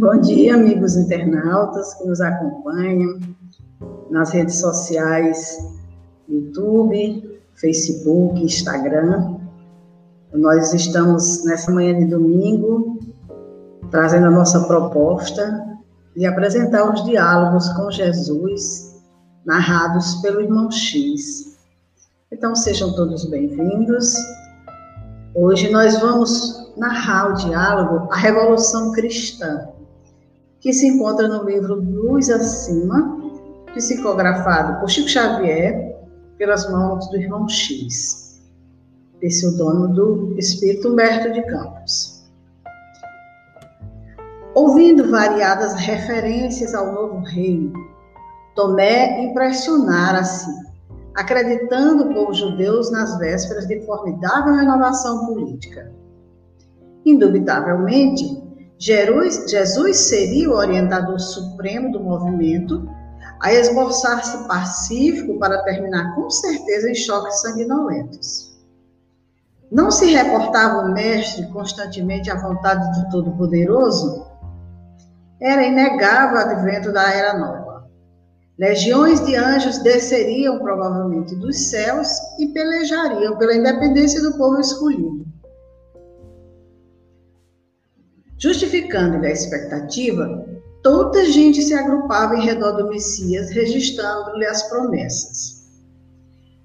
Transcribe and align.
Bom 0.00 0.16
dia, 0.18 0.54
amigos 0.54 0.96
internautas 0.96 1.92
que 1.92 2.06
nos 2.06 2.22
acompanham 2.22 3.20
nas 4.10 4.30
redes 4.30 4.54
sociais 4.54 5.58
YouTube, 6.26 7.38
Facebook, 7.56 8.42
Instagram. 8.42 9.36
Nós 10.32 10.72
estamos 10.72 11.44
nessa 11.44 11.70
manhã 11.70 11.98
de 11.98 12.06
domingo 12.06 12.98
trazendo 13.90 14.28
a 14.28 14.30
nossa 14.30 14.60
proposta 14.60 15.68
de 16.16 16.24
apresentar 16.24 16.90
os 16.90 17.04
diálogos 17.04 17.68
com 17.74 17.90
Jesus 17.90 19.02
narrados 19.44 20.14
pelo 20.22 20.40
irmão 20.40 20.70
X. 20.70 21.58
Então 22.32 22.56
sejam 22.56 22.94
todos 22.94 23.26
bem-vindos. 23.26 24.14
Hoje 25.34 25.70
nós 25.70 26.00
vamos 26.00 26.72
narrar 26.78 27.32
o 27.32 27.34
diálogo 27.34 28.08
A 28.10 28.16
Revolução 28.16 28.92
Cristã 28.92 29.68
que 30.60 30.72
se 30.72 30.86
encontra 30.86 31.26
no 31.26 31.44
livro 31.44 31.76
Luz 31.76 32.28
Acima, 32.30 33.18
psicografado 33.74 34.78
por 34.80 34.90
Chico 34.90 35.08
Xavier, 35.08 35.98
pelas 36.36 36.70
mãos 36.70 37.08
do 37.08 37.16
irmão 37.16 37.48
X, 37.48 38.40
esse 39.22 39.46
o 39.46 39.56
dono 39.56 39.88
do 39.88 40.34
Espírito 40.38 40.88
Humberto 40.88 41.32
de 41.32 41.42
Campos. 41.42 42.20
Ouvindo 44.54 45.10
variadas 45.10 45.74
referências 45.74 46.74
ao 46.74 46.92
novo 46.92 47.20
reino, 47.20 47.72
Tomé 48.54 49.22
impressionara-se, 49.22 50.50
acreditando 51.14 52.04
o 52.04 52.14
povo 52.14 52.34
judeu 52.34 52.80
nas 52.90 53.18
vésperas 53.18 53.66
de 53.66 53.80
formidável 53.86 54.54
renovação 54.54 55.26
política. 55.26 55.92
Indubitavelmente, 57.06 58.42
Jesus 58.80 59.98
seria 60.08 60.50
o 60.50 60.54
orientador 60.54 61.20
supremo 61.20 61.92
do 61.92 62.00
movimento, 62.00 62.88
a 63.42 63.52
esboçar-se 63.52 64.48
pacífico 64.48 65.38
para 65.38 65.62
terminar 65.64 66.14
com 66.14 66.30
certeza 66.30 66.90
em 66.90 66.94
choques 66.94 67.42
sanguinolentos. 67.42 68.58
Não 69.70 69.90
se 69.90 70.06
reportava 70.06 70.80
o 70.80 70.92
mestre 70.92 71.46
constantemente 71.48 72.30
à 72.30 72.36
vontade 72.36 73.00
do 73.00 73.10
Todo-Poderoso? 73.10 74.26
Era 75.40 75.62
inegável 75.62 76.38
o 76.38 76.40
advento 76.40 76.90
da 76.90 77.02
Era 77.12 77.38
Nova. 77.38 77.88
Legiões 78.58 79.24
de 79.24 79.36
anjos 79.36 79.78
desceriam 79.78 80.58
provavelmente 80.58 81.36
dos 81.36 81.68
céus 81.68 82.08
e 82.38 82.48
pelejariam 82.48 83.36
pela 83.36 83.54
independência 83.54 84.20
do 84.22 84.36
povo 84.36 84.58
escolhido. 84.58 85.29
Justificando-lhe 88.40 89.26
a 89.26 89.32
expectativa, 89.32 90.46
toda 90.82 91.20
a 91.20 91.24
gente 91.24 91.60
se 91.60 91.74
agrupava 91.74 92.36
em 92.36 92.44
redor 92.44 92.72
do 92.72 92.88
Messias, 92.88 93.50
registrando-lhe 93.50 94.46
as 94.46 94.62
promessas. 94.62 95.60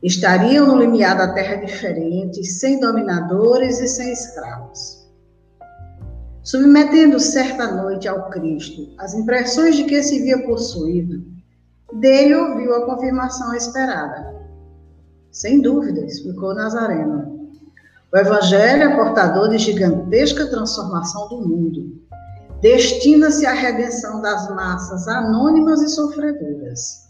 Estariam 0.01 0.67
no 0.67 0.77
limiar 0.77 1.17
da 1.17 1.33
terra 1.33 1.57
diferente, 1.57 2.45
sem 2.45 2.79
dominadores 2.79 3.79
e 3.81 3.87
sem 3.89 4.13
escravos. 4.13 5.03
Submetendo 6.43 7.19
certa 7.19 7.71
noite 7.71 8.07
ao 8.07 8.29
Cristo 8.29 8.93
as 8.97 9.13
impressões 9.13 9.75
de 9.75 9.83
que 9.83 10.01
se 10.01 10.21
via 10.21 10.45
possuído, 10.45 11.25
dele 11.99 12.35
ouviu 12.35 12.73
a 12.73 12.85
confirmação 12.85 13.53
esperada. 13.53 14.33
Sem 15.29 15.59
dúvida, 15.59 16.05
explicou 16.05 16.53
Nazareno, 16.53 17.34
o 18.15 18.17
Evangelho 18.17 18.83
é 18.83 18.95
portador 18.95 19.49
de 19.49 19.57
gigantesca 19.57 20.49
transformação 20.49 21.27
do 21.27 21.41
mundo. 21.41 22.01
Destina-se 22.61 23.45
à 23.45 23.51
redenção 23.51 24.21
das 24.21 24.49
massas 24.55 25.05
anônimas 25.05 25.81
e 25.81 25.89
sofredoras. 25.89 27.03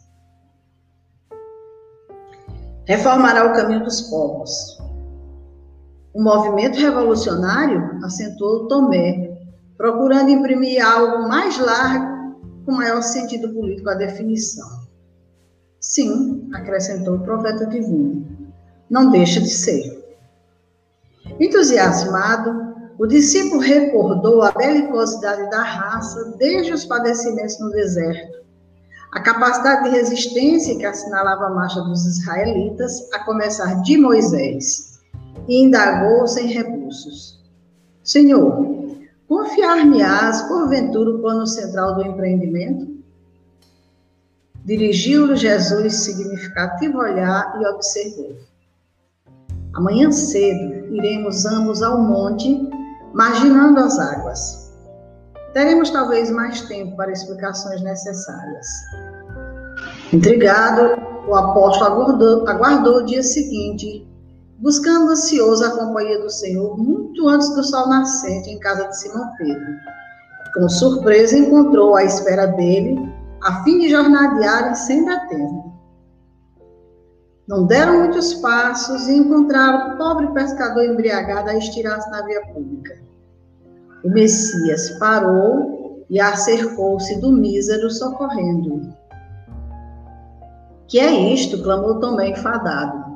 Reformará 2.88 3.46
o 3.46 3.54
caminho 3.54 3.84
dos 3.84 4.02
povos. 4.10 4.50
O 6.12 6.24
movimento 6.24 6.80
revolucionário 6.80 8.00
acentuou 8.04 8.68
Tomé, 8.68 9.38
procurando 9.78 10.32
imprimir 10.32 10.84
algo 10.84 11.28
mais 11.28 11.56
largo, 11.60 12.42
com 12.66 12.72
maior 12.72 13.04
sentido 13.04 13.54
político 13.54 13.92
à 13.92 13.94
definição. 13.94 14.68
Sim, 15.80 16.50
acrescentou 16.56 17.18
o 17.18 17.22
profeta 17.22 17.68
divino, 17.68 18.26
não 18.90 19.12
deixa 19.12 19.40
de 19.40 19.50
ser. 19.50 19.95
Entusiasmado, 21.40 22.76
o 22.98 23.06
discípulo 23.06 23.60
recordou 23.60 24.42
a 24.42 24.52
belicosidade 24.52 25.50
da 25.50 25.62
raça 25.62 26.34
desde 26.38 26.72
os 26.72 26.86
padecimentos 26.86 27.60
no 27.60 27.70
deserto, 27.72 28.40
a 29.12 29.20
capacidade 29.20 29.84
de 29.84 29.90
resistência 29.90 30.78
que 30.78 30.86
assinalava 30.86 31.48
a 31.48 31.50
marcha 31.50 31.82
dos 31.82 32.06
israelitas, 32.06 33.12
a 33.14 33.20
começar 33.26 33.82
de 33.82 33.98
Moisés, 33.98 35.02
e 35.48 35.62
indagou 35.62 36.26
sem 36.26 36.48
recursos: 36.48 37.44
Senhor, 38.02 38.98
confiar-me-ás, 39.28 40.44
porventura, 40.44 41.12
o 41.12 41.20
plano 41.20 41.46
central 41.46 41.96
do 41.96 42.06
empreendimento? 42.06 42.96
Dirigiu-lhe 44.64 45.36
Jesus 45.36 45.96
significativo 45.96 46.98
olhar 46.98 47.60
e 47.62 47.68
observou. 47.68 48.38
Amanhã 49.74 50.10
cedo 50.12 50.75
iremos 50.96 51.46
ambos 51.46 51.82
ao 51.82 52.02
monte, 52.02 52.70
marginando 53.14 53.80
as 53.80 54.00
águas. 54.00 54.74
Teremos 55.54 55.90
talvez 55.90 56.30
mais 56.32 56.62
tempo 56.62 56.96
para 56.96 57.12
explicações 57.12 57.82
necessárias. 57.82 58.68
Intrigado, 60.12 61.02
o 61.28 61.36
apóstolo 61.36 61.92
aguardou, 61.92 62.48
aguardou 62.48 62.98
o 62.98 63.06
dia 63.06 63.24
seguinte, 63.24 64.08
buscando 64.60 65.12
ansioso 65.12 65.66
a 65.66 65.72
companhia 65.72 66.20
do 66.20 66.30
Senhor 66.30 66.78
muito 66.78 67.28
antes 67.28 67.54
do 67.56 67.64
sol 67.64 67.88
nascente 67.90 68.50
em 68.50 68.60
casa 68.60 68.88
de 68.88 68.98
Simão 68.98 69.32
Pedro. 69.38 69.76
Com 70.54 70.70
surpresa, 70.70 71.38
encontrou 71.38 71.96
à 71.96 72.04
espera 72.04 72.48
dele, 72.48 72.98
a 73.44 73.64
fim 73.64 73.80
de 73.80 73.90
jornadearem 73.90 74.74
sem 74.76 75.04
dar 75.06 75.28
tempo. 75.28 75.75
Não 77.48 77.66
deram 77.66 78.00
muitos 78.00 78.34
passos 78.36 79.08
e 79.08 79.18
encontraram 79.18 79.94
o 79.94 79.98
pobre 79.98 80.28
pescador 80.34 80.84
embriagado 80.84 81.50
a 81.50 81.56
estirar-se 81.56 82.10
na 82.10 82.24
via 82.24 82.42
pública. 82.48 82.98
O 84.04 84.10
Messias 84.10 84.90
parou 84.98 86.06
e 86.10 86.20
acercou-se 86.20 87.20
do 87.22 87.32
mísero, 87.32 87.90
socorrendo-o. 87.92 88.94
Que 90.88 91.00
é 91.00 91.34
isto? 91.34 91.62
clamou 91.62 92.00
Tomé 92.00 92.30
enfadado. 92.30 93.16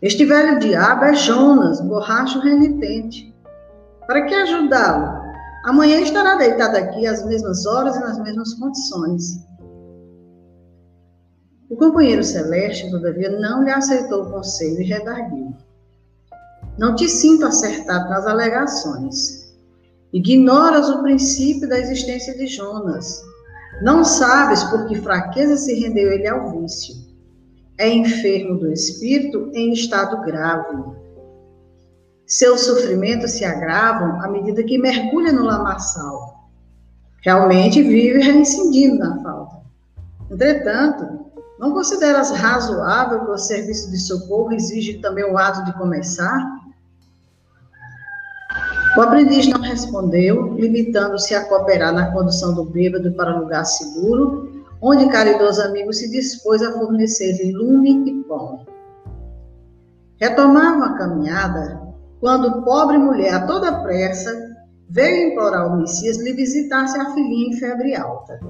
Este 0.00 0.24
velho 0.24 0.58
diabo 0.58 1.04
é 1.04 1.14
Jonas, 1.14 1.80
borracho 1.80 2.40
renitente. 2.40 3.34
Para 4.06 4.22
que 4.26 4.34
ajudá-lo? 4.34 5.22
Amanhã 5.64 6.00
estará 6.00 6.34
deitado 6.34 6.76
aqui 6.76 7.06
às 7.06 7.24
mesmas 7.24 7.64
horas 7.64 7.96
e 7.96 8.00
nas 8.00 8.18
mesmas 8.20 8.52
condições. 8.54 9.42
O 11.68 11.76
companheiro 11.76 12.22
celeste, 12.22 12.90
todavia, 12.90 13.30
não 13.30 13.62
lhe 13.62 13.70
aceitou 13.70 14.22
o 14.22 14.30
conselho 14.30 14.80
e 14.80 14.84
redarguiu. 14.84 15.54
Não 16.78 16.94
te 16.94 17.08
sinto 17.08 17.46
acertado 17.46 18.10
nas 18.10 18.26
alegações. 18.26 19.54
Ignoras 20.12 20.88
o 20.90 21.02
princípio 21.02 21.68
da 21.68 21.78
existência 21.78 22.36
de 22.36 22.46
Jonas. 22.46 23.22
Não 23.82 24.04
sabes 24.04 24.62
por 24.64 24.86
que 24.86 25.00
fraqueza 25.00 25.56
se 25.56 25.74
rendeu 25.74 26.12
ele 26.12 26.28
ao 26.28 26.60
vício. 26.60 26.94
É 27.78 27.88
enfermo 27.88 28.58
do 28.58 28.70
espírito 28.70 29.50
em 29.52 29.72
estado 29.72 30.24
grave. 30.24 30.84
Seus 32.26 32.60
sofrimentos 32.60 33.32
se 33.32 33.44
agravam 33.44 34.20
à 34.20 34.28
medida 34.28 34.62
que 34.62 34.78
mergulha 34.78 35.32
no 35.32 35.44
lamaçal. 35.44 36.50
Realmente 37.22 37.82
vive 37.82 38.20
reincidindo 38.20 38.98
na 38.98 39.22
falta. 39.22 39.62
Entretanto, 40.30 41.24
não 41.58 41.72
consideras 41.72 42.30
razoável 42.30 43.24
que 43.24 43.30
o 43.30 43.38
serviço 43.38 43.90
de 43.90 43.98
socorro 43.98 44.52
exige 44.52 44.98
também 44.98 45.24
o 45.24 45.38
ato 45.38 45.64
de 45.64 45.72
começar? 45.74 46.60
O 48.96 49.00
aprendiz 49.00 49.46
não 49.48 49.60
respondeu, 49.60 50.54
limitando-se 50.54 51.34
a 51.34 51.44
cooperar 51.44 51.92
na 51.92 52.12
condução 52.12 52.54
do 52.54 52.64
bêbado 52.64 53.12
para 53.12 53.38
lugar 53.38 53.64
seguro, 53.64 54.64
onde 54.80 55.08
caridoso 55.08 55.62
amigo 55.62 55.92
se 55.92 56.10
dispôs 56.10 56.62
a 56.62 56.72
fornecer-lhe 56.72 57.52
lume 57.52 58.08
e 58.08 58.24
pão. 58.24 58.64
Retomava 60.16 60.86
a 60.86 60.98
caminhada 60.98 61.82
quando 62.20 62.62
pobre 62.62 62.96
mulher, 62.96 63.34
a 63.34 63.46
toda 63.46 63.82
pressa, 63.82 64.56
veio 64.88 65.32
implorar 65.32 65.62
ao 65.62 65.76
Messias 65.76 66.18
lhe 66.18 66.32
visitasse 66.32 66.98
a 66.98 67.12
filhinha 67.12 67.48
em 67.48 67.56
febre 67.58 67.96
alta. 67.96 68.40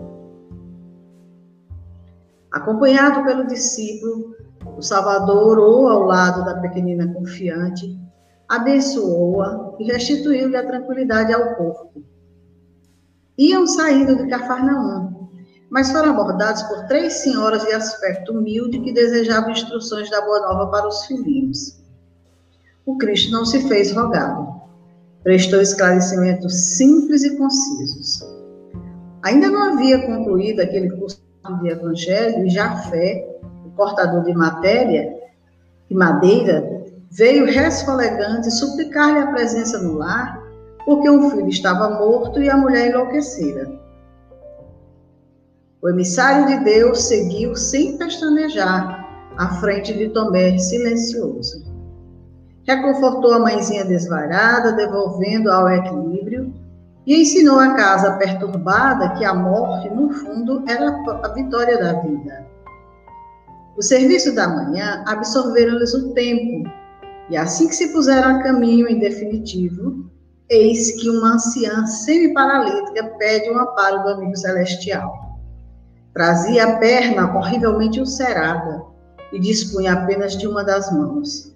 Acompanhado 2.54 3.24
pelo 3.24 3.48
discípulo, 3.48 4.36
o 4.78 4.80
Salvador 4.80 5.58
orou 5.58 5.88
ao 5.88 6.04
lado 6.04 6.44
da 6.44 6.60
pequenina 6.60 7.12
confiante, 7.12 7.98
abençoou-a 8.48 9.74
e 9.80 9.90
restituiu-lhe 9.90 10.56
a 10.56 10.64
tranquilidade 10.64 11.32
ao 11.32 11.56
corpo. 11.56 12.04
Iam 13.36 13.66
saindo 13.66 14.14
de 14.14 14.28
Cafarnaum, 14.28 15.30
mas 15.68 15.90
foram 15.90 16.10
abordados 16.10 16.62
por 16.62 16.86
três 16.86 17.14
senhoras 17.14 17.64
de 17.64 17.72
aspecto 17.72 18.30
humilde 18.30 18.78
que 18.78 18.92
desejavam 18.92 19.50
instruções 19.50 20.08
da 20.08 20.20
Boa 20.20 20.38
Nova 20.42 20.70
para 20.70 20.86
os 20.86 21.06
filhinhos. 21.06 21.82
O 22.86 22.96
Cristo 22.98 23.32
não 23.32 23.44
se 23.44 23.66
fez 23.66 23.90
rogado, 23.90 24.46
prestou 25.24 25.60
esclarecimentos 25.60 26.54
simples 26.54 27.24
e 27.24 27.36
concisos. 27.36 28.20
Ainda 29.24 29.48
não 29.48 29.72
havia 29.72 30.06
concluído 30.06 30.60
aquele 30.60 30.90
curso 30.90 31.23
de 31.52 31.68
evangelho 31.68 32.46
e 32.46 32.50
já 32.50 32.74
fé, 32.76 33.28
o 33.66 33.70
portador 33.70 34.24
de 34.24 34.32
matéria, 34.32 35.14
de 35.88 35.94
madeira, 35.94 36.82
veio 37.10 37.44
resfolegante 37.44 38.50
suplicar-lhe 38.50 39.18
a 39.18 39.26
presença 39.26 39.78
no 39.78 39.98
lar, 39.98 40.42
porque 40.86 41.08
um 41.08 41.30
filho 41.30 41.48
estava 41.48 41.98
morto 41.98 42.42
e 42.42 42.48
a 42.48 42.56
mulher 42.56 42.88
enlouquecera. 42.88 43.70
O 45.82 45.88
emissário 45.88 46.46
de 46.46 46.64
Deus 46.64 47.02
seguiu 47.02 47.54
sem 47.54 47.98
pestanejar 47.98 49.06
à 49.36 49.48
frente 49.60 49.92
de 49.92 50.08
Tomé, 50.08 50.56
silencioso. 50.56 51.62
Reconfortou 52.66 53.34
a 53.34 53.38
mãezinha 53.38 53.84
desvairada, 53.84 54.72
devolvendo 54.72 55.50
ao 55.50 55.68
equilíbrio, 55.68 56.54
e 57.06 57.20
ensinou 57.20 57.58
a 57.58 57.74
casa 57.74 58.16
perturbada 58.16 59.10
que 59.14 59.24
a 59.24 59.34
morte, 59.34 59.90
no 59.90 60.10
fundo, 60.10 60.64
era 60.66 60.90
a 61.22 61.28
vitória 61.28 61.78
da 61.78 62.00
vida. 62.00 62.46
O 63.76 63.82
serviço 63.82 64.34
da 64.34 64.48
manhã 64.48 65.02
absorveram-lhes 65.06 65.92
o 65.94 66.14
tempo, 66.14 66.68
e 67.28 67.36
assim 67.36 67.68
que 67.68 67.74
se 67.74 67.92
puseram 67.92 68.36
a 68.36 68.42
caminho 68.42 68.88
em 68.88 68.98
definitivo, 68.98 70.10
eis 70.48 71.00
que 71.00 71.10
uma 71.10 71.34
anciã 71.34 71.86
semi-paralítica 71.86 73.04
pede 73.18 73.50
um 73.50 73.58
amparo 73.58 74.02
do 74.02 74.08
amigo 74.10 74.36
celestial. 74.36 75.38
Trazia 76.12 76.64
a 76.64 76.76
perna 76.78 77.36
horrivelmente 77.36 77.98
ulcerada 77.98 78.84
e 79.32 79.40
dispunha 79.40 79.94
apenas 79.94 80.36
de 80.36 80.46
uma 80.46 80.62
das 80.62 80.92
mãos. 80.92 81.52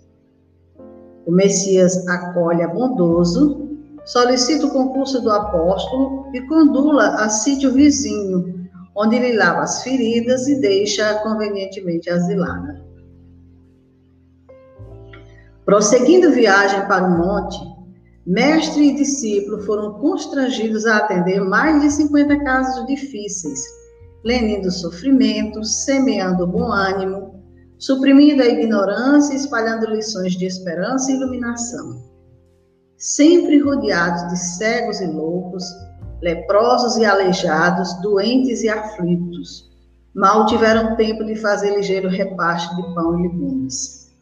O 1.25 1.31
Messias 1.31 2.07
acolhe 2.09 2.63
a 2.63 2.69
bondoso, 2.69 3.78
solicita 4.09 4.67
o 4.67 4.71
concurso 4.71 5.21
do 5.21 5.31
apóstolo 5.31 6.31
e 6.35 6.41
condula 6.43 7.15
a 7.17 7.29
sítio 7.29 7.73
vizinho, 7.73 8.69
onde 8.97 9.19
lhe 9.19 9.33
lava 9.37 9.61
as 9.61 9.83
feridas 9.83 10.49
e 10.49 10.61
deixa 10.61 11.15
convenientemente 11.21 12.11
asilada. 12.11 12.85
Prosseguindo 15.65 16.33
viagem 16.33 16.87
para 16.87 17.07
o 17.07 17.19
monte, 17.19 17.59
mestre 18.27 18.89
e 18.89 18.95
discípulo 18.97 19.61
foram 19.63 19.95
constrangidos 20.01 20.87
a 20.87 20.99
atender 20.99 21.41
mais 21.41 21.81
de 21.83 21.91
50 21.91 22.43
casos 22.43 22.87
difíceis 22.87 23.61
lenindo 24.25 24.71
sofrimento, 24.71 25.65
semeando 25.65 26.47
bom 26.47 26.73
ânimo, 26.73 27.43
suprimindo 27.79 28.43
a 28.43 28.47
ignorância 28.47 29.33
e 29.33 29.37
espalhando 29.37 29.91
lições 29.91 30.33
de 30.33 30.45
esperança 30.45 31.11
e 31.11 31.15
iluminação. 31.15 32.08
Sempre 32.99 33.61
rodeados 33.61 34.29
de 34.29 34.37
cegos 34.37 35.01
e 35.01 35.07
loucos, 35.07 35.65
leprosos 36.21 36.97
e 36.97 37.05
aleijados, 37.05 37.95
doentes 38.03 38.65
e 38.65 38.69
aflitos, 38.69 39.71
mal 40.13 40.47
tiveram 40.47 40.97
tempo 40.97 41.25
de 41.25 41.37
fazer 41.37 41.77
ligeiro 41.77 42.09
repaste 42.09 42.75
de 42.75 42.83
pão 42.95 43.17
e 43.21 43.23
legumes. 43.23 44.13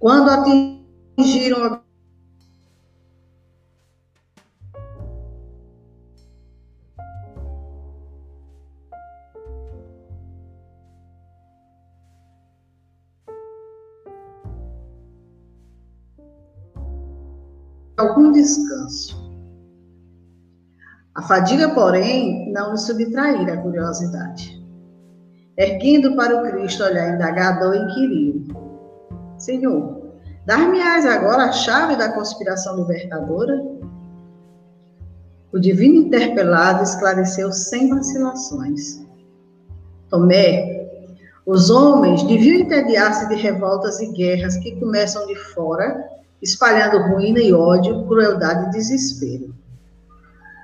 Quando 0.00 0.30
atingiram 0.30 1.83
algum 18.04 18.32
descanso. 18.32 19.22
A 21.14 21.22
fadiga, 21.22 21.70
porém, 21.70 22.52
não 22.52 22.72
lhe 22.72 22.78
subtraíra 22.78 23.54
a 23.54 23.56
curiosidade. 23.58 24.62
Erguendo 25.56 26.16
para 26.16 26.36
o 26.36 26.50
Cristo 26.50 26.82
olhar 26.82 27.14
indagador, 27.14 27.76
inquiriu: 27.76 28.44
Senhor, 29.38 30.12
dar-me-ás 30.44 31.06
agora 31.06 31.44
a 31.44 31.52
chave 31.52 31.96
da 31.96 32.12
conspiração 32.12 32.76
libertadora? 32.76 33.62
O 35.52 35.58
divino 35.60 36.06
interpelado 36.06 36.82
esclareceu 36.82 37.52
sem 37.52 37.88
vacilações. 37.88 39.06
Tomé, 40.10 40.84
os 41.46 41.70
homens 41.70 42.24
deviam 42.24 42.62
entediar-se 42.62 43.28
de 43.28 43.36
revoltas 43.36 44.00
e 44.00 44.10
guerras 44.10 44.56
que 44.56 44.74
começam 44.80 45.24
de 45.28 45.36
fora 45.36 46.10
espalhando 46.44 46.98
ruína 47.08 47.40
e 47.40 47.52
ódio, 47.52 48.06
crueldade 48.06 48.68
e 48.68 48.70
desespero. 48.70 49.54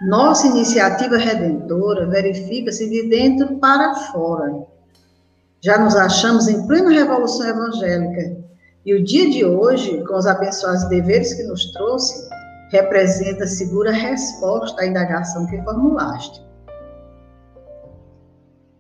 Nossa 0.06 0.46
iniciativa 0.46 1.16
redentora 1.16 2.06
verifica-se 2.06 2.88
de 2.88 3.08
dentro 3.08 3.56
para 3.56 3.94
fora. 3.94 4.66
Já 5.62 5.78
nos 5.78 5.96
achamos 5.96 6.48
em 6.48 6.66
plena 6.66 6.90
revolução 6.90 7.46
evangélica 7.46 8.36
e 8.84 8.94
o 8.94 9.02
dia 9.04 9.30
de 9.30 9.44
hoje, 9.44 10.02
com 10.04 10.16
os 10.16 10.26
abençoados 10.26 10.88
deveres 10.88 11.34
que 11.34 11.42
nos 11.44 11.72
trouxe, 11.72 12.28
representa 12.70 13.46
segura 13.46 13.90
resposta 13.90 14.82
à 14.82 14.86
indagação 14.86 15.46
que 15.46 15.60
formulaste. 15.62 16.42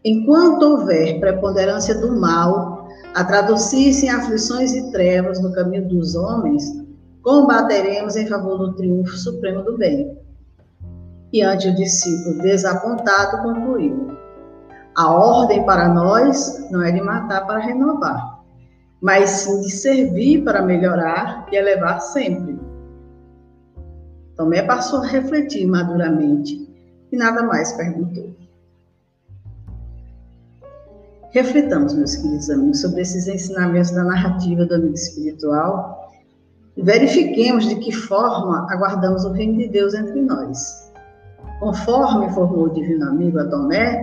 Enquanto 0.04 0.62
houver 0.62 1.20
preponderância 1.20 1.94
do 1.94 2.18
mal 2.18 2.88
a 3.14 3.24
traduzir-se 3.24 4.06
em 4.06 4.10
aflições 4.10 4.72
e 4.72 4.90
trevas 4.90 5.40
no 5.42 5.52
caminho 5.52 5.86
dos 5.86 6.14
homens, 6.14 6.80
combateremos 7.22 8.16
em 8.16 8.26
favor 8.26 8.58
do 8.58 8.74
triunfo 8.74 9.16
supremo 9.16 9.62
do 9.62 9.76
bem. 9.76 10.18
E 11.32 11.42
ante 11.42 11.68
o 11.68 11.74
discípulo 11.74 12.42
desapontado, 12.42 13.42
concluiu: 13.42 14.16
A 14.96 15.12
ordem 15.12 15.64
para 15.64 15.88
nós 15.88 16.68
não 16.70 16.82
é 16.82 16.90
de 16.90 17.00
matar 17.00 17.46
para 17.46 17.60
renovar, 17.60 18.40
mas 19.00 19.30
sim 19.30 19.60
de 19.60 19.70
servir 19.70 20.42
para 20.44 20.62
melhorar 20.62 21.46
e 21.52 21.56
elevar 21.56 22.00
sempre. 22.00 22.58
Tomé 24.36 24.62
passou 24.62 25.02
a 25.02 25.06
refletir 25.06 25.66
maduramente 25.66 26.68
e 27.12 27.16
nada 27.16 27.42
mais 27.42 27.72
perguntou. 27.74 28.34
Refletamos, 31.32 31.94
meus 31.94 32.16
queridos 32.16 32.50
amigos, 32.50 32.80
sobre 32.80 33.02
esses 33.02 33.28
ensinamentos 33.28 33.92
da 33.92 34.02
narrativa 34.02 34.64
do 34.64 34.74
amigo 34.74 34.94
espiritual 34.94 35.99
verifiquemos 36.76 37.68
de 37.68 37.76
que 37.76 37.92
forma 37.92 38.66
aguardamos 38.70 39.24
o 39.24 39.32
reino 39.32 39.58
de 39.58 39.68
Deus 39.68 39.94
entre 39.94 40.20
nós. 40.20 40.90
Conforme 41.58 42.26
informou 42.26 42.64
o 42.64 42.70
divino 42.70 43.08
amigo 43.08 43.38
Atomé, 43.38 44.00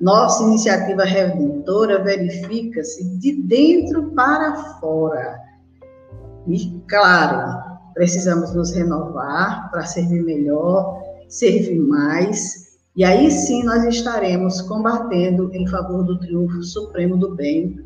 nossa 0.00 0.42
iniciativa 0.42 1.04
redentora 1.04 2.02
verifica-se 2.02 3.04
de 3.18 3.42
dentro 3.44 4.10
para 4.10 4.54
fora. 4.80 5.40
E, 6.46 6.82
claro, 6.88 7.62
precisamos 7.94 8.52
nos 8.52 8.72
renovar 8.72 9.70
para 9.70 9.84
servir 9.84 10.22
melhor, 10.22 11.00
servir 11.28 11.78
mais, 11.78 12.72
e 12.96 13.04
aí 13.04 13.30
sim 13.30 13.64
nós 13.64 13.84
estaremos 13.84 14.60
combatendo 14.62 15.50
em 15.54 15.66
favor 15.66 16.04
do 16.04 16.18
triunfo 16.18 16.62
supremo 16.62 17.16
do 17.16 17.34
bem, 17.34 17.78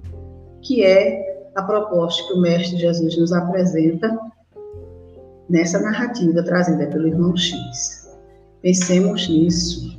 que 0.63 0.83
é 0.83 1.26
a 1.57 1.63
proposta 1.63 2.23
que 2.29 2.35
o 2.35 2.41
Mestre 2.41 2.77
Jesus 2.77 3.17
nos 3.17 3.33
apresenta 3.33 4.17
nessa 5.49 5.81
narrativa 5.81 6.43
trazida 6.43 6.87
pelo 6.87 7.09
irmão 7.09 7.35
X. 7.35 8.09
Pensemos 8.61 9.27
nisso. 9.29 9.97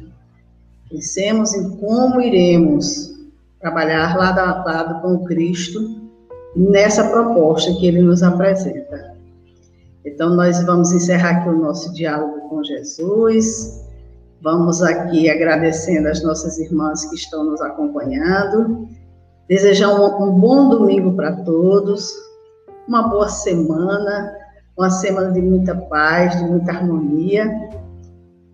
Pensemos 0.89 1.53
em 1.53 1.77
como 1.77 2.21
iremos 2.21 3.13
trabalhar 3.59 4.15
lado 4.15 4.39
a 4.39 4.63
lado 4.63 5.01
com 5.01 5.25
Cristo 5.25 6.09
nessa 6.55 7.09
proposta 7.09 7.73
que 7.73 7.87
ele 7.87 8.01
nos 8.01 8.21
apresenta. 8.21 9.15
Então, 10.05 10.35
nós 10.35 10.63
vamos 10.63 10.91
encerrar 10.91 11.39
aqui 11.39 11.49
o 11.49 11.57
nosso 11.57 11.91
diálogo 11.93 12.47
com 12.49 12.63
Jesus. 12.63 13.83
Vamos 14.41 14.81
aqui 14.83 15.29
agradecendo 15.29 16.07
as 16.07 16.21
nossas 16.23 16.59
irmãs 16.59 17.03
que 17.05 17.15
estão 17.15 17.43
nos 17.43 17.59
acompanhando 17.61 18.87
Desejar 19.47 19.89
um, 19.93 20.23
um 20.23 20.39
bom 20.39 20.67
domingo 20.67 21.13
para 21.15 21.31
todos, 21.43 22.11
uma 22.85 23.07
boa 23.07 23.29
semana, 23.29 24.35
uma 24.77 24.89
semana 24.89 25.31
de 25.31 25.41
muita 25.41 25.73
paz, 25.73 26.37
de 26.37 26.43
muita 26.43 26.73
harmonia. 26.73 27.49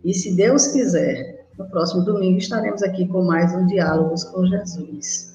E 0.03 0.13
se 0.13 0.35
Deus 0.35 0.67
quiser, 0.67 1.47
no 1.57 1.67
próximo 1.69 2.03
domingo 2.03 2.37
estaremos 2.37 2.83
aqui 2.83 3.07
com 3.07 3.23
mais 3.23 3.53
um 3.55 3.65
Diálogos 3.65 4.23
com 4.25 4.45
Jesus. 4.45 5.32